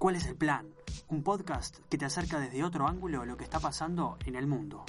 [0.00, 0.66] ¿Cuál es el plan?
[1.10, 4.82] Un podcast que te acerca desde otro ángulo lo que está pasando en el mundo.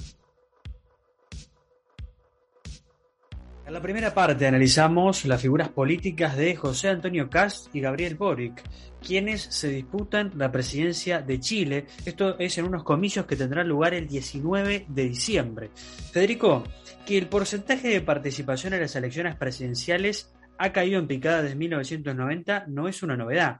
[3.65, 8.63] En la primera parte analizamos las figuras políticas de José Antonio Cast y Gabriel Boric,
[9.05, 11.87] quienes se disputan la presidencia de Chile.
[12.05, 15.71] Esto es en unos comicios que tendrán lugar el 19 de diciembre.
[16.13, 16.63] Federico,
[17.05, 22.65] que el porcentaje de participación en las elecciones presidenciales ha caído en picada desde 1990
[22.67, 23.59] no es una novedad,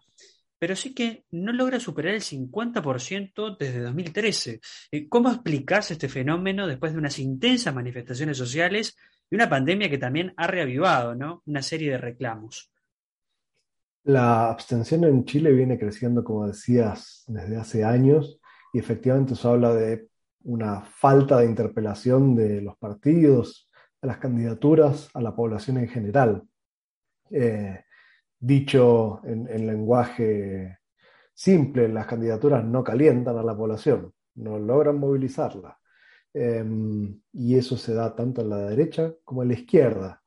[0.61, 4.59] pero sí que no logra superar el 50% desde 2013.
[4.91, 8.95] Eh, ¿Cómo explicas este fenómeno después de unas intensas manifestaciones sociales
[9.31, 11.41] y una pandemia que también ha reavivado ¿no?
[11.47, 12.71] una serie de reclamos?
[14.03, 18.39] La abstención en Chile viene creciendo, como decías, desde hace años
[18.71, 20.09] y efectivamente eso habla de
[20.43, 23.67] una falta de interpelación de los partidos,
[23.99, 26.43] a las candidaturas, a la población en general.
[27.31, 27.83] Eh,
[28.41, 30.79] dicho en, lenguaje
[31.33, 35.79] simple, las candidaturas no calientan a la población, no logran movilizarla.
[36.33, 40.21] Em, y eso se da tanto en la derecha como en la izquierda.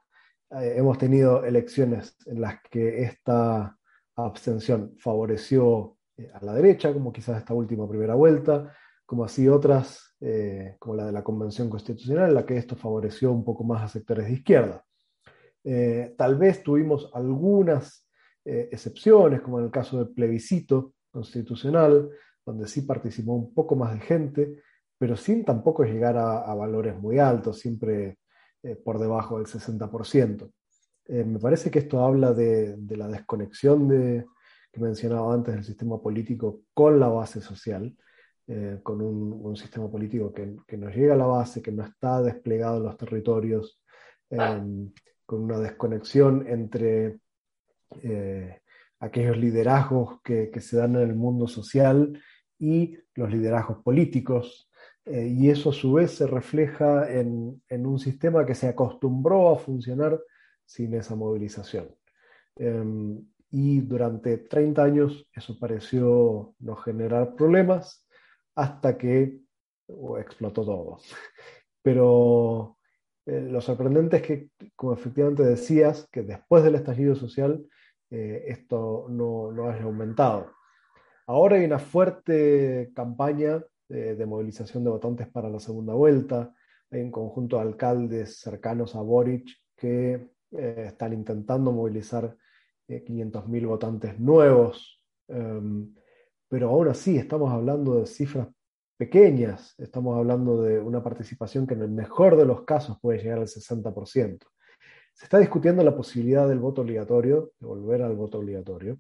[0.51, 3.77] Eh, hemos tenido elecciones en las que esta
[4.17, 8.73] abstención favoreció eh, a la derecha, como quizás esta última primera vuelta,
[9.05, 10.17] como así otras,
[10.79, 13.89] como la de la Convención Constitucional, en la que esto favoreció un poco más a
[13.89, 14.85] sectores de izquierda.
[15.65, 18.04] Eh, tal vez tuvimos algunas
[18.45, 22.11] eh, excepciones, como en el caso del plebiscito constitucional,
[22.45, 24.63] donde sí participó un poco más de gente,
[24.99, 28.19] pero sin tampoco llegar a, valores muy altos, siempre
[28.63, 30.51] eh, por debajo del 60%.
[31.09, 34.27] me parece que esto habla de, la desconexión de,
[34.73, 37.97] que mencionaba antes del sistema político con la base social,
[38.83, 42.77] con un, sistema político que, que, no llega a la base, que no está desplegado
[42.77, 43.83] en los territorios,
[44.29, 47.21] con una desconexión entre
[48.03, 48.61] eh,
[49.01, 52.21] aquellos liderazgos que, se dan en el mundo social
[52.59, 54.71] y los liderazgos políticos.
[55.05, 59.59] Eh, y eso a su vez se refleja en, un sistema que se acostumbró a
[59.59, 60.19] funcionar
[60.65, 61.95] sin esa movilización.
[62.57, 68.07] Em, y durante 30 años eso pareció no generar problemas
[68.55, 69.41] hasta que
[70.19, 70.99] explotó todo.
[71.83, 72.79] Pero
[73.27, 77.65] eh, lo sorprendente es que, como efectivamente decías, que después del estallido social
[78.11, 80.53] eh, esto no, no, haya aumentado.
[81.27, 86.53] Ahora hay una fuerte campaña de movilización de votantes para la segunda vuelta.
[86.91, 92.37] Hay un conjunto de alcaldes cercanos a Boric que eh, están intentando movilizar
[92.89, 95.03] 500.000 votantes nuevos.
[95.29, 95.95] Em,
[96.49, 98.49] pero aún así estamos hablando de cifras
[98.97, 103.39] pequeñas, estamos hablando de una participación que en el mejor de los casos puede llegar
[103.39, 104.47] al 60%.
[105.15, 108.99] Se está discutiendo la posibilidad del voto obligatorio, de volver al voto obligatorio,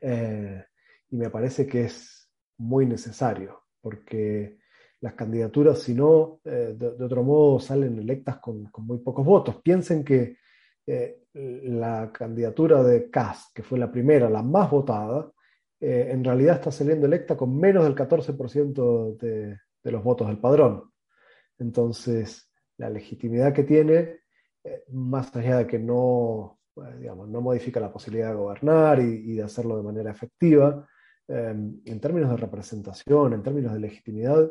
[0.00, 0.64] eh,
[1.10, 4.58] y me parece que es muy necesario, porque
[5.00, 9.60] las candidaturas, si no, eh, de, otro modo, salen electas con, muy pocos votos.
[9.62, 10.38] Piensen que
[10.86, 15.30] eh, la candidatura de Kass, que fue la primera, la más votada,
[15.78, 20.90] en realidad está saliendo electa con menos del 14% de, los votos del padrón.
[21.58, 24.20] Entonces, la legitimidad que tiene,
[24.92, 29.76] más allá de que no, eh, no modifica la posibilidad de gobernar y, de hacerlo
[29.76, 30.88] de manera efectiva,
[31.28, 34.48] en términos de representación, en términos de legitimidad,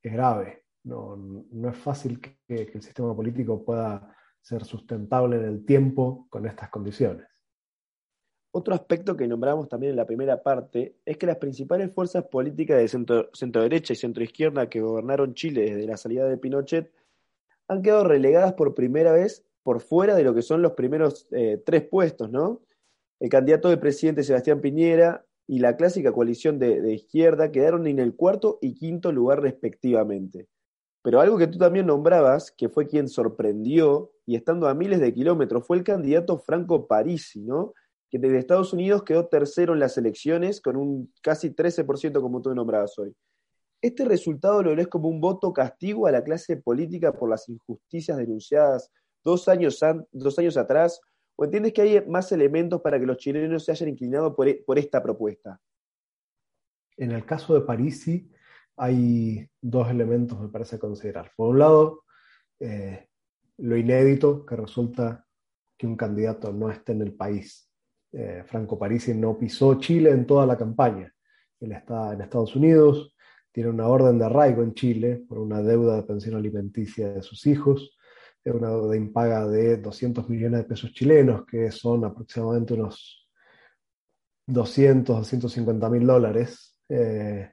[0.00, 0.64] es grave.
[0.84, 2.38] No, es fácil que
[2.72, 7.26] el sistema político pueda ser sustentable en el tiempo con estas condiciones.
[8.56, 12.78] Otro aspecto que nombramos también en la primera parte es que las principales fuerzas políticas
[12.78, 13.30] de centro,
[13.62, 16.92] derecha y centro izquierda que gobernaron Chile desde la salida de Pinochet
[17.68, 21.62] han quedado relegadas por primera vez por fuera de lo que son los primeros eh,
[21.64, 22.60] tres puestos, ¿no?
[23.20, 27.98] El candidato de presidente Sebastián Piñera y la clásica coalición de, de, izquierda quedaron en
[27.98, 30.48] el cuarto y quinto lugar respectivamente.
[31.02, 35.12] Pero algo que tú también nombrabas, que fue quien sorprendió, y estando a miles de
[35.12, 37.74] kilómetros, fue el candidato Franco Parisi, ¿no?
[38.14, 42.54] que desde Estados Unidos quedó tercero en las elecciones con un casi 13% como tú
[42.54, 43.12] nombrabas hoy.
[43.84, 48.16] ¿Este resultado lo ves como un voto castigo a la clase política por las injusticias
[48.16, 48.90] denunciadas
[49.22, 49.78] dos años,
[50.10, 51.02] dos años atrás?
[51.36, 54.64] ¿O entiendes que hay más elementos para que los chilenos se hayan inclinado por, e,
[54.76, 55.60] esta propuesta?
[56.96, 58.32] En el caso de Parisi
[58.74, 61.32] hay dos elementos, me parece, considerar.
[61.36, 62.04] Por un lado,
[62.60, 63.10] eh,
[63.58, 65.26] lo inédito que resulta
[65.76, 67.70] que un candidato no esté en el país.
[68.12, 71.14] Eh, Franco Parisi no pisó Chile en toda la campaña.
[71.60, 73.13] Él está en Estados Unidos,
[73.54, 77.46] tiene una orden de arraigo en Chile por una deuda de pensión alimenticia de sus
[77.46, 77.96] hijos,
[78.44, 83.30] una deuda impaga de 200 millones de pesos chilenos, que son aproximadamente unos
[84.46, 87.52] 200, 250 mil dólares eh,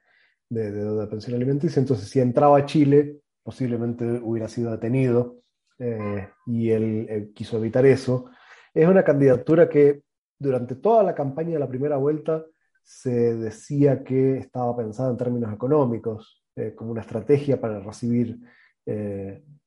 [0.49, 1.79] de, de, pensión alimenticia.
[1.79, 5.37] Entonces, si entraba a Chile, posiblemente hubiera sido detenido
[5.77, 8.25] eh, y él, quiso evitar eso.
[8.73, 10.01] Es una candidatura que
[10.39, 12.43] durante toda la campaña de la primera vuelta
[12.83, 18.39] se decía que estaba pensada en términos económicos, eh, como una estrategia para recibir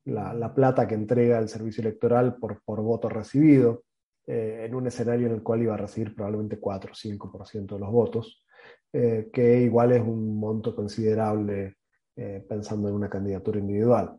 [0.05, 3.85] la, plata que entrega el servicio electoral por, por voto recibido.
[4.27, 7.79] Eh, en un escenario en el cual iba a recibir probablemente 4 o 5% de
[7.79, 8.43] los votos,
[8.91, 11.77] eh, que igual es un monto considerable
[12.17, 14.17] eh, pensando en una candidatura individual.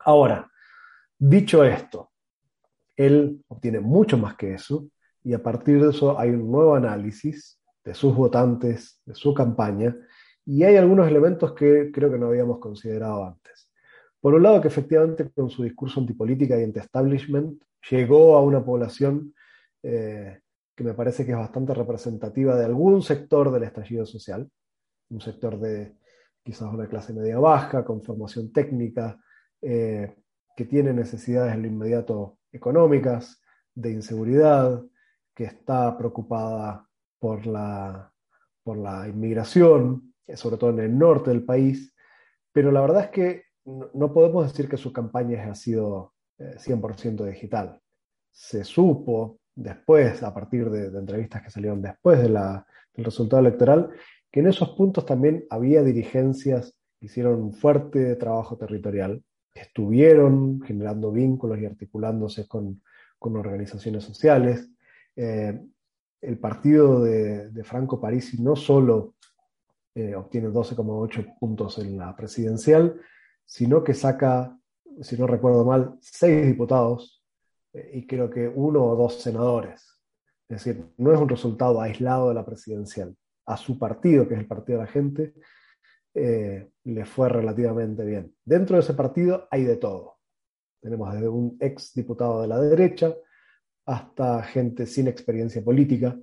[0.00, 0.50] Ahora,
[1.16, 2.10] dicho esto,
[2.96, 4.88] él obtiene mucho más que eso
[5.22, 9.96] y a partir de eso hay un nuevo análisis de sus votantes, de su campaña,
[10.44, 13.70] y hay algunos elementos que creo que no habíamos considerado antes.
[14.20, 19.34] Por un lado, que efectivamente con su discurso antipolítica y anti-establishment llegó a una población
[19.82, 20.40] eh,
[20.74, 24.48] que me parece que es bastante representativa de algún sector del estallido social,
[25.10, 25.96] un sector de
[26.42, 29.20] quizás una clase media baja, con formación técnica,
[29.60, 30.16] eh,
[30.56, 33.42] que tiene necesidades en lo inmediato económicas,
[33.74, 34.82] de inseguridad,
[35.34, 36.87] que está preocupada
[37.18, 38.12] por la,
[38.62, 41.94] por la inmigración, sobre todo en el norte del país,
[42.52, 47.30] pero la verdad es que no podemos decir que su campaña ha sido 100% eh,
[47.30, 47.80] digital.
[48.30, 53.90] Se supo después, a partir de, entrevistas que salieron después de del resultado electoral,
[54.30, 59.22] que en esos puntos también había dirigencias que hicieron un fuerte trabajo territorial,
[59.54, 62.82] estuvieron generando vínculos y articulándose con,
[63.20, 64.70] organizaciones sociales.
[65.16, 65.60] Eh,
[66.20, 69.14] el partido de, Franco Parisi no solo
[69.94, 73.00] eh, obtiene 12,8 puntos en la presidencial,
[73.44, 74.56] sino que saca,
[75.00, 77.24] si no recuerdo mal, seis diputados
[77.72, 79.98] eh, y creo que uno o dos senadores.
[80.48, 83.16] Es decir, no es un resultado aislado de la presidencial.
[83.46, 85.34] A su partido, que es el Partido de la Gente,
[86.14, 88.34] eh, le fue relativamente bien.
[88.44, 90.18] Dentro de ese partido hay de todo.
[90.80, 93.14] Tenemos desde un ex diputado de la derecha
[93.88, 96.14] hasta gente sin experiencia política,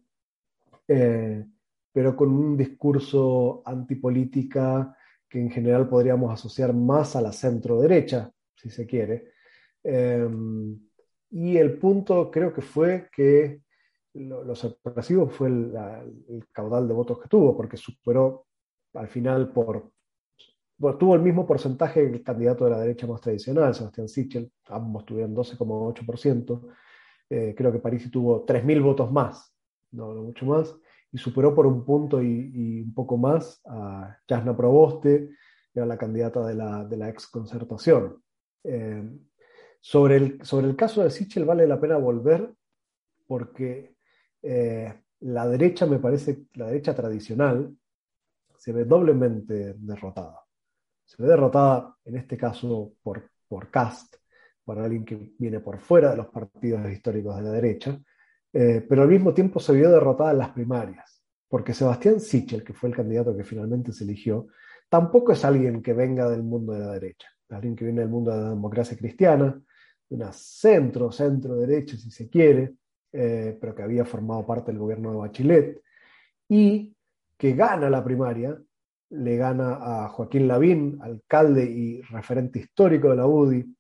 [0.87, 1.43] eh,
[1.91, 4.95] pero con un discurso antipolítica
[5.27, 9.31] que en general podríamos asociar más a la centro derecha, si se quiere.
[9.83, 10.79] Em,
[11.31, 13.61] y el punto creo que fue que
[14.13, 15.73] lo, sorpresivo fue el,
[16.51, 18.45] caudal de votos que tuvo, porque superó
[18.93, 19.91] al final por...
[20.99, 25.03] tuvo el mismo porcentaje que el candidato de la derecha más tradicional, Sebastián Sichel, ambos
[25.03, 26.75] tuvieron 12,8%.
[27.29, 29.53] Eh, creo que París tuvo 3.000 votos más,
[29.91, 30.75] no, mucho más,
[31.11, 35.29] y superó por un punto y, un poco más a Jasna Proboste,
[35.73, 38.21] que era la candidata de la, de la ex concertación.
[38.63, 39.03] Eh,
[39.79, 42.51] sobre el, sobre el caso de Sichel vale la pena volver
[43.27, 43.95] porque
[44.41, 47.75] eh, la derecha, me parece, la derecha tradicional,
[48.57, 50.41] se ve doblemente derrotada.
[51.03, 54.15] Se ve derrotada, en este caso, por, por Cast,
[54.65, 57.97] por alguien que viene por fuera de los partidos históricos de la derecha,
[58.51, 62.73] eh, pero al mismo tiempo se vio derrotada en las primarias, porque Sebastián Sichel, que
[62.73, 64.47] fue el candidato que finalmente se eligió,
[64.89, 68.31] tampoco es alguien que venga del mundo de la derecha, alguien que viene del mundo
[68.31, 69.61] de la democracia cristiana,
[70.09, 72.75] una centro, centro derecha, si se quiere,
[73.11, 75.81] eh, pero que había formado parte del gobierno de Bachelet,
[76.49, 76.95] y
[77.37, 78.59] que gana la primaria,
[79.09, 83.75] le gana a Joaquín Lavín, alcalde y referente histórico de la UDI,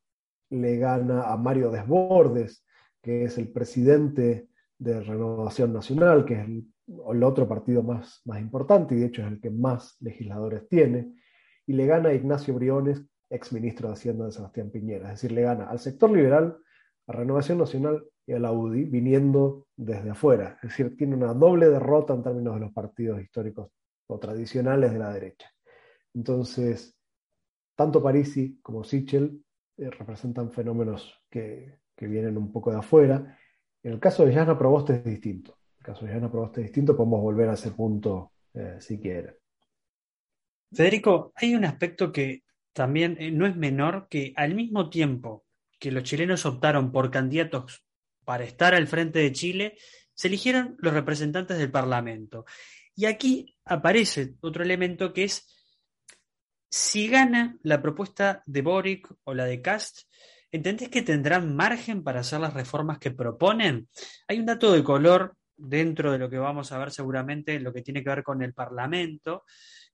[0.49, 2.63] le gana a Mario Desbordes,
[3.01, 8.93] que es el presidente de Renovación Nacional, que es el, otro partido más, más importante
[8.95, 11.13] y de hecho es el que más legisladores tiene,
[11.65, 15.11] y le gana a Ignacio Briones, ex ministro de Hacienda de Sebastián Piñera.
[15.11, 16.57] Es decir, le gana al sector liberal,
[17.07, 20.57] a Renovación Nacional y a la UDI, viniendo desde afuera.
[20.61, 23.71] Es decir, tiene una doble derrota en términos de los partidos históricos
[24.07, 25.51] o tradicionales de la derecha.
[26.13, 26.95] Entonces,
[27.75, 29.44] tanto Parisi como Sichel
[29.77, 33.37] eh, representan fenómenos que, vienen un poco de afuera.
[33.81, 35.57] En el caso de Yana Proboste es distinto.
[35.71, 38.99] En el caso de Yana Proboste es distinto, podemos volver a ese punto eh, si
[38.99, 39.37] quiere.
[40.71, 45.45] Federico, hay un aspecto que también eh, no es menor que al mismo tiempo
[45.79, 47.85] que los chilenos optaron por candidatos
[48.25, 49.77] para estar al frente de Chile,
[50.13, 52.45] se eligieron los representantes del Parlamento.
[52.95, 55.54] Y aquí aparece otro elemento que es
[56.69, 60.01] si gana la propuesta de Boric o la de Cast,
[60.51, 63.87] ¿entendés que tendrán margen para hacer las reformas que proponen?
[64.27, 67.81] Hay un dato de color dentro de lo que vamos a ver seguramente, lo que
[67.81, 69.43] tiene que ver con el Parlamento,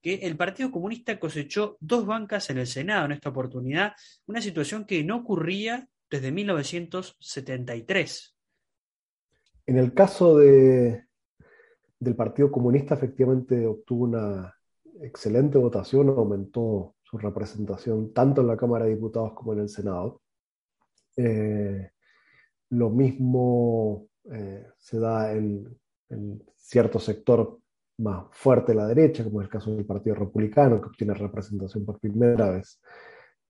[0.01, 3.93] que el Partido Comunista cosechó dos bancas en el Senado en esta oportunidad,
[4.25, 8.35] una situación que no ocurría desde 1973.
[9.67, 11.05] En el caso de,
[11.99, 14.55] del Partido Comunista efectivamente obtuvo una
[15.01, 20.21] excelente votación, aumentó su representación tanto en la Cámara de Diputados como en el Senado.
[21.17, 21.91] Eh,
[22.69, 25.77] lo mismo eh, se da en,
[26.55, 27.59] cierto sector
[27.97, 31.85] más fuerte de la derecha, como es el caso del Partido Republicano, que obtiene representación
[31.85, 32.81] por primera vez.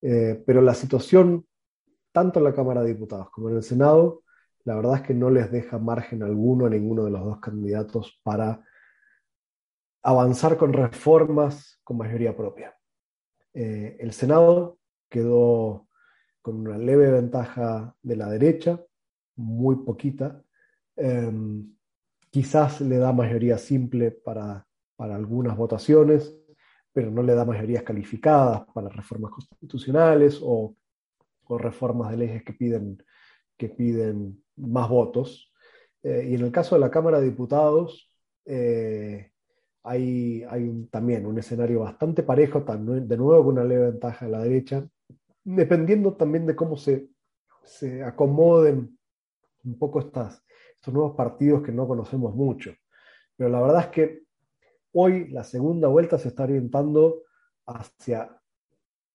[0.01, 1.46] Eh, pero la situación,
[2.12, 4.24] tanto en la Cámara de Diputados como en el Senado,
[4.63, 8.20] la verdad es que no les deja margen alguno a ninguno de los dos candidatos
[8.24, 8.63] para
[10.03, 12.75] avanzar con reformas con mayoría propia.
[13.53, 14.79] Eh, el Senado
[15.10, 15.88] quedó
[16.41, 18.84] con una leve ventaja de la derecha,
[19.36, 20.43] muy poquita.
[20.96, 21.75] Em,
[22.29, 24.65] quizás le da mayoría simple para,
[24.98, 26.36] algunas votaciones,
[26.93, 30.75] pero no le da mayorías calificadas para reformas constitucionales o,
[31.50, 33.03] reformas de leyes que piden,
[33.58, 35.51] que piden más votos.
[36.01, 38.10] Eh, y en el caso de la Cámara de Diputados,
[38.46, 39.31] eh,
[39.83, 40.45] hay,
[40.91, 44.88] también un escenario bastante parejo, de nuevo con una leve ventaja de la derecha,
[45.43, 47.09] dependiendo también de cómo se,
[47.63, 48.97] se acomoden
[49.63, 50.43] un poco estas,
[50.75, 52.73] estos nuevos partidos que no conocemos mucho.
[53.35, 54.23] Pero la verdad es que
[54.93, 57.23] hoy la segunda vuelta se está orientando
[57.65, 58.39] hacia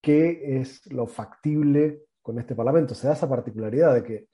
[0.00, 2.94] qué es lo factible con este Parlamento.
[2.94, 4.28] Se da esa particularidad de que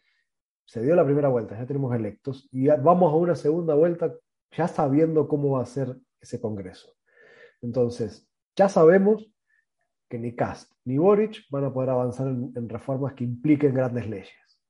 [0.64, 4.14] se dio la primera vuelta, ya tenemos electos, y vamos a una segunda vuelta
[4.56, 6.94] ya sabiendo cómo va a ser ese Congreso.
[7.60, 8.26] Entonces,
[8.56, 9.28] ya sabemos
[10.08, 14.60] que ni Cast ni Boric van a poder avanzar en, reformas que impliquen grandes leyes.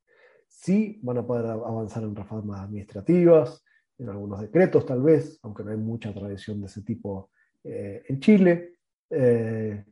[0.49, 3.64] Sí van a poder avanzar en reformas administrativas,
[3.99, 7.30] en algunos decretos tal vez, aunque no hay mucha tradición de ese tipo
[7.64, 8.75] eh, en Chile.
[9.11, 9.85] Eh,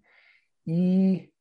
[0.64, 1.32] y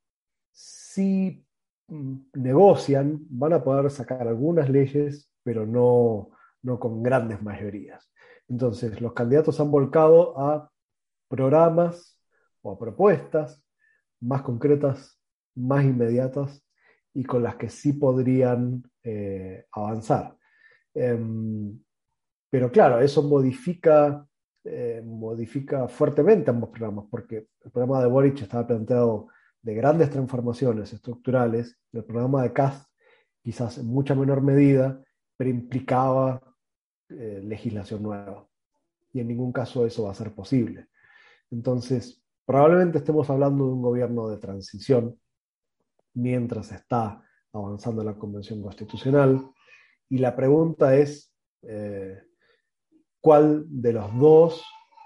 [0.51, 1.45] si
[1.87, 6.31] mm, negocian, van a poder sacar algunas leyes, pero no,
[6.63, 8.11] no con grandes mayorías.
[8.49, 10.71] Entonces, los candidatos han volcado a
[11.27, 12.19] programas
[12.61, 13.63] o a propuestas
[14.21, 15.19] más concretas,
[15.55, 16.63] más inmediatas
[17.13, 20.35] y con las que sí podrían eh, avanzar.
[20.93, 21.79] Em,
[22.49, 24.25] pero claro, eso modifica,
[24.63, 29.27] eh, modifica fuertemente ambos programas, porque el programa de Boric estaba planteado
[29.61, 32.89] de grandes transformaciones estructurales, el programa de Cast
[33.41, 35.01] quizás en mucha menor medida,
[35.37, 36.41] pero implicaba
[37.09, 38.47] eh, legislación nueva.
[39.13, 40.87] Y en ningún caso eso va a ser posible.
[41.51, 45.19] Entonces, probablemente estemos hablando de un gobierno de transición
[46.13, 47.23] mientras está
[47.53, 49.49] avanzando la Convención Constitucional.
[50.09, 52.21] Y la pregunta es, eh,
[53.21, 54.63] ¿cuál de los dos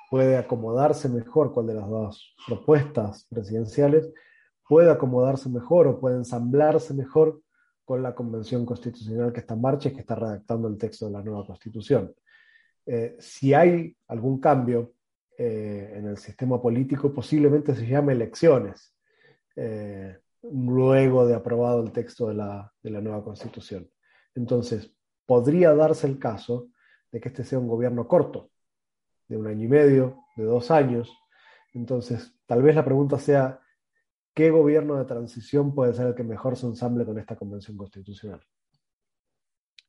[0.10, 4.14] puede acomodarse mejor, cuál de las dos propuestas presidenciales
[4.68, 7.42] puede acomodarse mejor o puede ensamblarse mejor
[7.86, 11.12] con la Convención Constitucional que está en marcha y que está redactando el texto de
[11.12, 12.14] la nueva Constitución.
[12.86, 14.94] Eh, si hay algún cambio
[15.38, 18.96] eh, en el sistema político, posiblemente se llame elecciones,
[19.56, 23.90] eh, luego de aprobado el texto de la, de la nueva Constitución.
[24.36, 24.92] Entonces,
[25.26, 26.70] podría darse el caso
[27.12, 28.50] de que este sea un gobierno corto,
[29.28, 31.12] de un año y medio, de dos años.
[31.74, 33.60] Entonces, tal vez la pregunta sea,
[34.34, 38.42] ¿qué gobierno de transición puede ser el que mejor se ensamble con esta convención constitucional?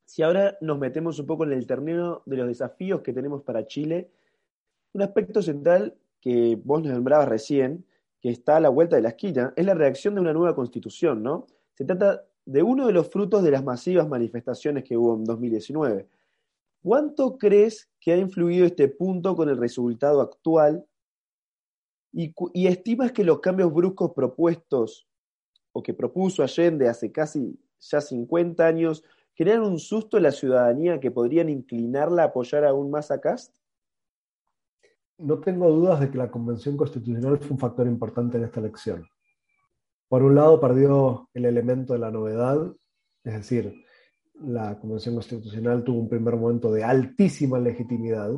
[0.04, 3.66] Si ahora nos metemos un poco en el término de los desafíos que tenemos para
[3.66, 4.10] Chile,
[4.92, 7.84] un aspecto central que vos nos nombrabas recién,
[8.20, 11.22] que está a la vuelta de la esquina, es la reacción de una nueva constitución,
[11.22, 11.46] ¿no?
[11.74, 16.06] Se trata de uno de los frutos de las masivas manifestaciones que hubo en 2019.
[16.82, 20.86] ¿Cuánto crees que ha influido este punto con el resultado actual
[22.14, 25.08] y, estimas que los cambios bruscos propuestos
[25.72, 29.02] o que propuso Allende hace casi ya 50 años
[29.34, 33.56] crean un susto en la ciudadanía que podrían inclinarla a apoyar aún más a Cast?
[35.18, 39.06] No tengo dudas de que la Convención Constitucional fue un factor importante en esta elección.
[40.08, 42.72] Por un lado, perdió el elemento de la novedad,
[43.24, 43.74] es decir,
[44.34, 48.30] la Convención Constitucional tuvo un primer momento de altísima legitimidad,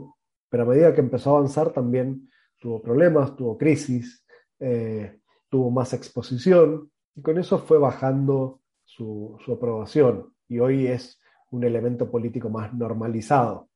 [0.48, 4.24] pero a medida que empezó a avanzar también tuvo problemas, tuvo crisis,
[4.58, 11.20] eh, tuvo más exposición y con eso fue bajando su, aprobación y hoy es
[11.50, 13.68] un elemento político más normalizado.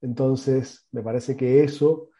[0.00, 2.10] Entonces, me parece que eso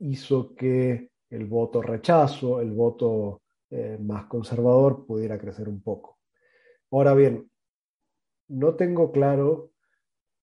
[0.00, 6.18] hizo que el voto rechazo, el voto eh, más conservador pudiera crecer un poco.
[6.90, 7.48] Ahora bien,
[8.48, 9.70] no tengo claro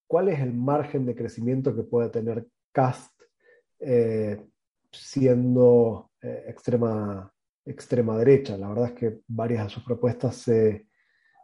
[0.08, 3.12] cuál es el margen de crecimiento que puede tener Cast
[3.80, 4.42] eh,
[4.98, 7.32] siendo eh, extrema,
[7.66, 8.58] extrema derecha.
[8.58, 10.88] La verdad es que varias de sus propuestas se,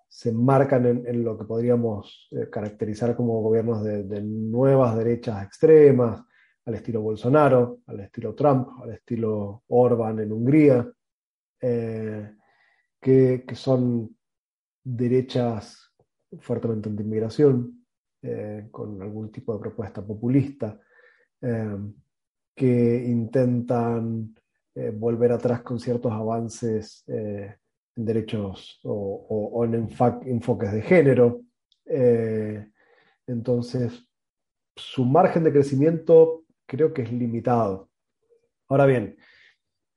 [0.07, 6.23] se enmarcan en, lo que podríamos eh, caracterizar como gobiernos de, nuevas derechas extremas,
[6.65, 10.89] al estilo Bolsonaro, al estilo Trump, al estilo Orban en Hungría,
[11.59, 12.35] eh,
[13.01, 14.15] que, son
[14.83, 15.91] derechas
[16.39, 17.79] fuertemente anti-inmigración,
[18.71, 20.79] con algún tipo de propuesta populista,
[22.55, 24.35] que intentan
[24.95, 29.89] volver atrás con ciertos avances en derechos o, en
[30.25, 31.41] enfoques de género.
[33.27, 34.07] entonces,
[34.75, 37.89] su margen de crecimiento creo que es limitado.
[38.67, 39.17] Ahora bien,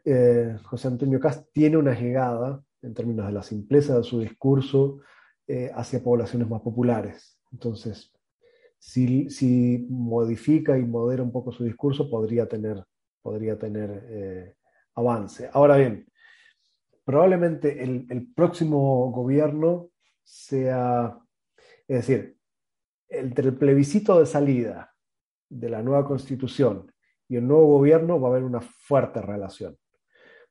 [0.05, 5.01] eh, José Antonio Cast tiene una llegada, en términos de la simpleza de su discurso,
[5.47, 7.41] eh, hacia poblaciones más populares.
[7.53, 8.13] Entonces,
[8.87, 12.83] si, modifica y modera un poco su discurso, podría tener,
[13.21, 14.55] podría tener eh,
[14.95, 15.51] avance.
[15.53, 16.07] Ahora bien,
[17.05, 19.91] probablemente el, el próximo gobierno
[20.23, 21.19] sea,
[21.89, 22.37] es decir,
[23.09, 24.95] entre el plebiscito de salida
[25.49, 26.93] de la nueva constitución
[27.29, 29.77] y el nuevo gobierno va a haber una fuerte relación.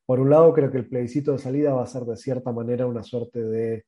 [0.06, 2.86] Por un lado, creo que el plebiscito de salida va a ser de cierta manera
[2.86, 3.86] una suerte de,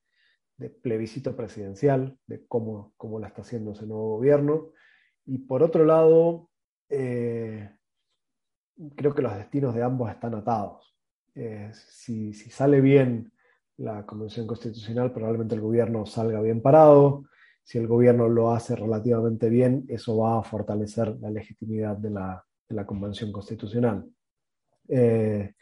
[0.82, 4.72] plebiscito presidencial, de cómo, cómo, la está haciendo ese nuevo gobierno.
[5.24, 6.50] Y por otro lado,
[6.88, 7.70] eh,
[8.96, 10.96] creo que los destinos de ambos están atados.
[11.34, 13.32] Eh, si, si, sale bien
[13.76, 17.24] la Convención Constitucional, probablemente el gobierno salga bien parado
[17.68, 22.86] si el gobierno lo hace relativamente bien, eso va a fortalecer la legitimidad de la,
[22.86, 24.10] Convención Constitucional.
[24.88, 25.52] Eh,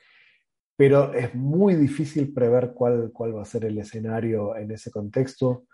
[0.76, 5.66] pero es muy difícil prever cuál, cuál va a ser el escenario en ese contexto.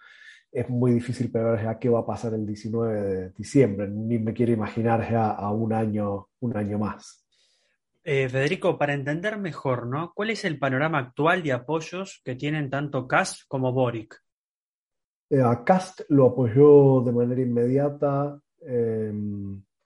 [0.50, 3.88] Es muy difícil prever ya qué va a pasar el 19 de diciembre.
[3.88, 7.26] Ni me quiero imaginar ya a un año, un año más.
[8.04, 10.12] Eh, Federico, para entender mejor, ¿no?
[10.14, 14.20] ¿Cuál es el panorama actual de apoyos que tienen tanto Kass como Boric?
[15.30, 19.41] Eh, a Cast lo apoyó de manera inmediata em,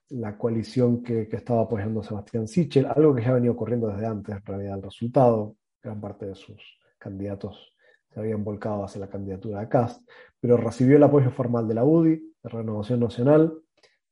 [0.09, 4.45] la coalición que, estaba apoyando Sebastián Sichel, algo que ya venía ocurriendo desde antes, en
[4.45, 5.55] realidad, el resultado.
[5.81, 7.73] Gran parte de sus candidatos
[8.09, 10.07] se habían volcado hacia la candidatura de Cast,
[10.39, 13.53] pero recibió el apoyo formal de la UDI, de Renovación Nacional,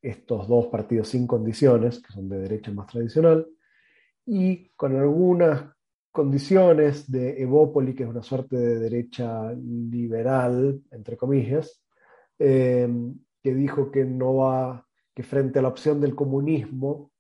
[0.01, 3.47] estos dos partidos sin condiciones, que son de derecha más tradicional,
[4.25, 5.75] y con algunas
[6.12, 11.84] condiciones de Evópoli, que es una suerte de derecha liberal, entre comillas,
[12.39, 12.88] eh,
[13.43, 17.12] que dijo que no va, que frente a la opción del comunismo,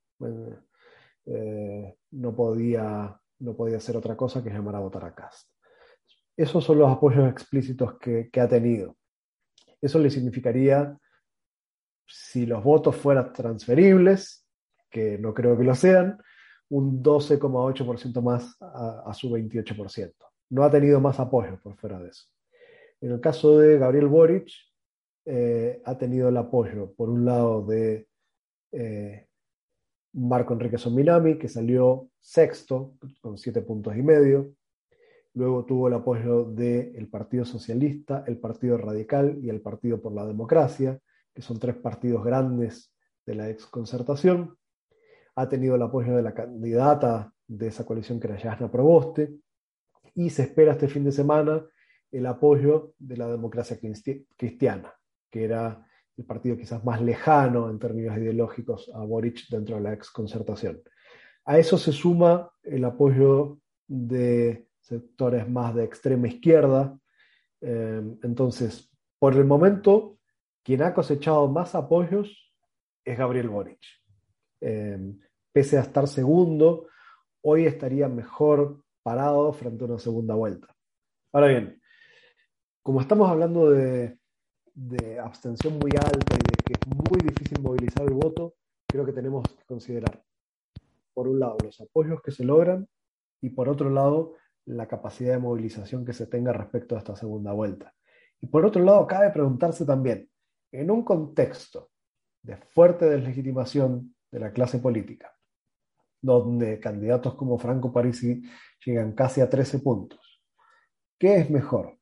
[1.25, 5.49] eh, no, podía, no podía hacer otra cosa que llamar a votar a Cast.
[6.37, 8.97] Esos son los apoyos explícitos que, ha tenido.
[9.81, 10.97] Eso le significaría,
[12.05, 14.45] si los votos fueran transferibles,
[14.89, 16.21] que no creo que lo sean,
[16.69, 20.13] un 12,8% más a, su 28%.
[20.49, 22.25] No ha tenido más apoyo por fuera de eso.
[22.99, 24.49] En el caso de Gabriel Boric,
[25.25, 28.07] eh, ha tenido el apoyo, por un lado, de
[28.71, 29.27] eh,
[30.13, 34.53] Marco Enrique Sominami, que salió sexto con siete puntos y medio.
[35.33, 40.25] Luego tuvo el apoyo del Partido Socialista, el Partido Radical y el Partido por la
[40.25, 40.99] Democracia,
[41.33, 42.93] que son tres partidos grandes
[43.25, 44.57] de la exconcertación.
[45.35, 49.35] Ha tenido el apoyo de la candidata de esa coalición que era Yasna Proboste,
[50.13, 51.65] y se espera este fin de semana
[52.11, 53.77] el apoyo de la democracia
[54.37, 54.93] cristiana,
[55.35, 59.91] que era el partido quizás más lejano en términos ideológicos a Boric dentro de la
[59.91, 60.81] exconcertación.
[61.43, 66.97] A eso se suma el apoyo de sectores más de extrema izquierda.
[67.59, 70.19] Eh, entonces, por el momento,
[70.63, 72.53] quien ha cosechado más apoyos
[73.03, 73.81] es Gabriel Boric.
[74.61, 74.97] Eh,
[75.51, 76.87] pese a estar segundo,
[77.41, 80.73] hoy estaría mejor parado frente a una segunda vuelta.
[81.33, 81.81] Ahora bien,
[82.81, 84.17] como estamos hablando de,
[85.23, 88.55] abstención muy alta y de que es muy difícil movilizar el voto,
[88.87, 90.23] creo que tenemos que considerar,
[91.13, 92.87] por un lado, los apoyos que se logran
[93.41, 94.33] y por otro lado,
[94.65, 97.93] la capacidad de movilización que se tenga respecto a esta segunda vuelta.
[98.41, 100.29] Y por otro lado, cabe preguntarse también,
[100.71, 101.91] en un contexto
[102.41, 105.33] de fuerte deslegitimación de la clase política,
[106.21, 108.43] donde candidatos como Franco Parisi
[108.85, 110.43] llegan casi a 13 puntos.
[111.17, 111.97] ¿Qué es mejor?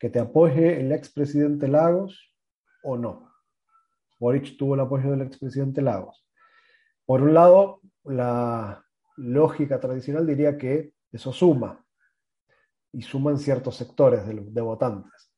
[0.00, 2.34] ¿Que te apoye el expresidente Lagos
[2.82, 3.30] o no?
[4.18, 6.26] Boric tuvo el apoyo del expresidente Lagos.
[7.06, 8.84] Por un lado, la
[9.16, 11.84] lógica tradicional diría que eso suma,
[12.92, 15.32] y suman ciertos sectores de, de votantes.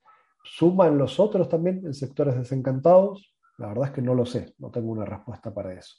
[0.45, 3.37] ¿Suman los otros también en sectores desencantados?
[3.59, 5.97] La verdad es que no lo sé, no tengo una respuesta para eso.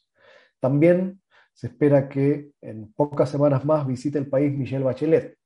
[0.60, 1.22] También
[1.54, 5.38] se espera que en pocas semanas más visite el país Michelle Bachelet,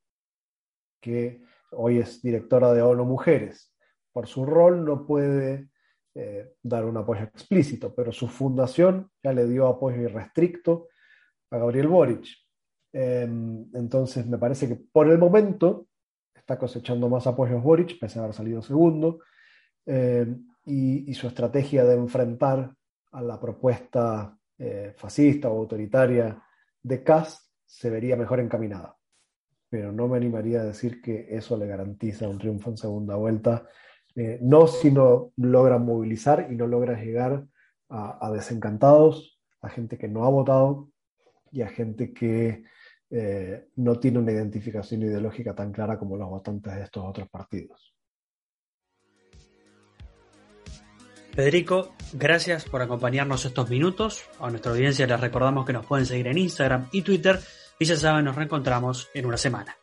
[1.01, 3.73] que hoy es directora de ONU Mujeres.
[4.11, 5.69] Por su rol no puede
[6.15, 10.87] eh, dar un apoyo explícito, pero su fundación ya le dio apoyo irrestricto
[11.51, 12.27] a Gabriel Boric.
[12.91, 15.87] Em, entonces me parece que por el momento
[16.33, 19.19] está cosechando más apoyos Boric, pese a haber salido segundo,
[19.85, 22.73] em, y, su estrategia de enfrentar
[23.11, 26.41] a la propuesta eh, fascista o autoritaria
[26.81, 28.96] de Kass se vería mejor encaminada.
[29.69, 33.67] Pero no me animaría a decir que eso le garantiza un triunfo en segunda vuelta.
[34.15, 37.45] Eh, no si no logra movilizar y no logra llegar
[37.89, 40.89] a, desencantados, a gente que no ha votado
[41.51, 42.63] y a gente que
[43.09, 47.93] eh, no tiene una identificación ideológica tan clara como los votantes de estos otros partidos.
[51.37, 54.27] Federico, gracias por acompañarnos estos minutos.
[54.39, 57.39] A nuestra audiencia les recordamos que nos pueden seguir en Instagram y Twitter
[57.79, 59.77] y ya saben, nos reencontramos en una semana.